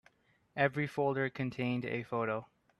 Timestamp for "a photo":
1.85-2.47